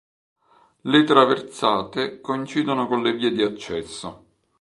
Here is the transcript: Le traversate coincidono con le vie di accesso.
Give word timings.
Le 0.81 1.03
traversate 1.05 2.21
coincidono 2.21 2.87
con 2.87 3.03
le 3.03 3.13
vie 3.13 3.29
di 3.31 3.43
accesso. 3.43 4.25